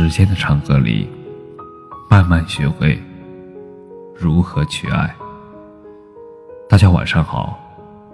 [0.00, 1.08] 时间的长河里，
[2.08, 2.96] 慢慢学会
[4.14, 5.12] 如何去爱。
[6.68, 7.58] 大家晚上好，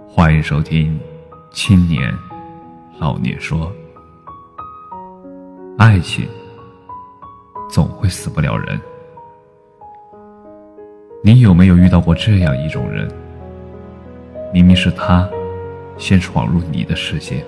[0.07, 0.99] 欢迎收听
[1.51, 2.11] 《青年
[2.97, 3.67] 老年说》。
[5.77, 6.27] 爱情
[7.69, 8.81] 总会死不了人。
[11.23, 13.07] 你有没有遇到过这样一种人？
[14.51, 15.29] 明明是他
[15.99, 17.45] 先闯入你的世界，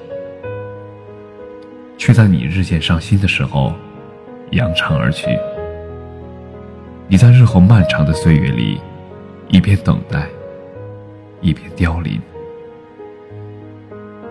[1.97, 3.73] 却在你日渐伤心的时候
[4.51, 5.37] 扬长而去。
[7.07, 8.81] 你在日后漫长的岁月里，
[9.47, 10.25] 一边等待，
[11.41, 12.21] 一边凋零。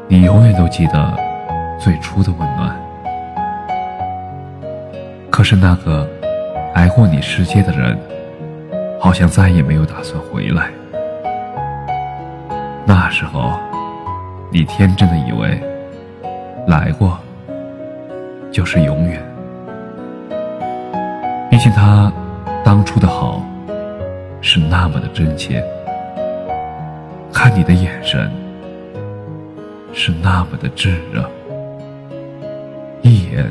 [0.09, 1.17] 你永远都记得
[1.81, 2.77] 最初的温暖，
[5.31, 6.09] 可是那个
[6.75, 7.99] 来过你世界的人，
[9.01, 10.71] 好像再也没有打算回来。
[12.87, 13.59] 那时候，
[14.53, 15.61] 你天真的以为，
[16.69, 17.19] 来过
[18.53, 19.21] 就是永远。
[21.57, 22.13] 毕竟他
[22.63, 23.43] 当初的好，
[24.43, 25.65] 是那么的真切，
[27.33, 28.31] 看你的眼神
[29.91, 31.27] 是那么的炙热，
[33.01, 33.51] 一眼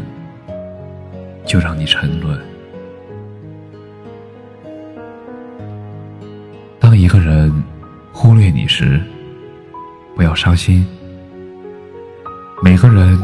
[1.47, 2.39] 就让你沉沦。
[6.79, 7.51] 当一个人
[8.13, 9.01] 忽略你时，
[10.15, 10.85] 不要伤心，
[12.61, 13.19] 每个人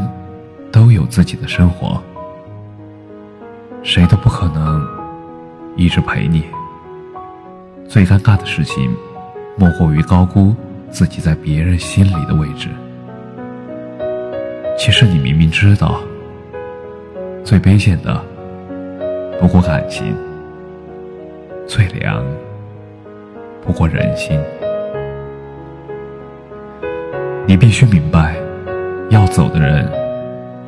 [0.72, 2.02] 都有自己的生活，
[3.94, 4.82] 谁都不可能
[5.76, 6.44] 一直陪你。
[7.86, 8.90] 最尴尬的事情，
[9.54, 10.54] 莫过于高估
[10.88, 12.70] 自己在别人心里的位置。
[14.78, 16.00] 其实你明明知道，
[17.44, 18.18] 最卑贱的
[19.38, 20.16] 不过感情，
[21.66, 22.24] 最凉
[23.62, 24.40] 不过人心。
[27.46, 28.36] 你必须明白，
[29.10, 29.86] 要走的人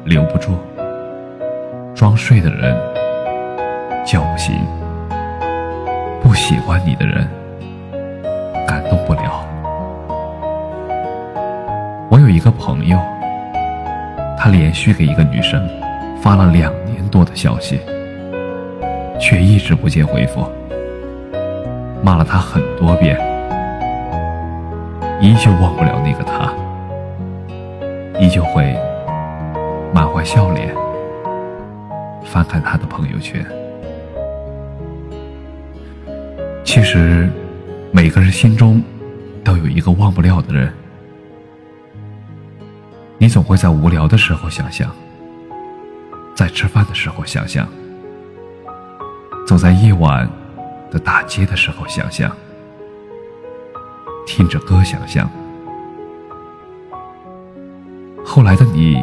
[0.04, 0.58] 留不住，
[1.94, 2.76] 装睡的人
[4.04, 4.54] 叫不醒，
[6.22, 7.26] 不喜欢你的人
[8.66, 9.42] 感动不了。
[12.10, 12.98] 我有一个朋友，
[14.38, 15.66] 他连续给一个女生
[16.20, 17.80] 发了两年多的消息，
[19.18, 20.46] 却一直不见回复，
[22.02, 23.18] 骂了他很多遍，
[25.18, 26.52] 依旧忘不了那个他。
[28.20, 28.78] 依旧会
[29.92, 30.72] 满怀笑脸
[32.22, 33.44] 翻看他的朋友圈。
[36.74, 37.30] 其实，
[37.92, 38.82] 每个人心中
[39.44, 40.74] 都有一个忘不了的人。
[43.16, 44.90] 你总会在无聊的时候想想，
[46.34, 47.68] 在吃饭的时候想想，
[49.46, 50.28] 走在夜晚
[50.90, 52.36] 的大街的时候想想，
[54.26, 55.30] 听着歌想想。
[58.24, 58.98] 后来的你，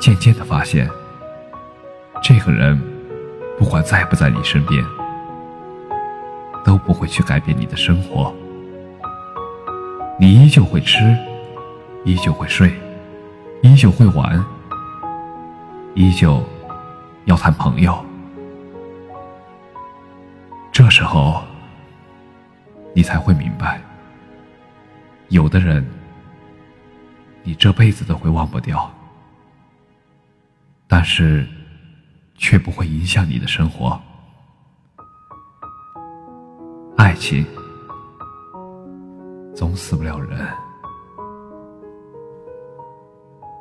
[0.00, 0.90] 渐渐的发现，
[2.20, 2.76] 这个人
[3.56, 4.84] 不管在不在你身边，
[6.64, 8.34] 都不会去改变你的生活。
[10.18, 10.98] 你依旧会吃，
[12.04, 12.72] 依旧会睡，
[13.62, 14.44] 依旧会玩，
[15.94, 16.42] 依旧
[17.24, 18.04] 要谈朋友。
[20.72, 21.42] 这时候，
[22.94, 23.80] 你才会明白，
[25.28, 25.84] 有的人。
[27.42, 28.92] 你这辈子都会忘不掉，
[30.86, 31.46] 但是
[32.36, 33.98] 却不会影响你的生活。
[37.00, 37.42] 爱情
[39.54, 40.38] 总死不了人。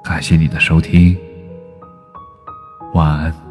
[0.03, 1.17] 感谢你的收听
[2.93, 3.48] 晚安。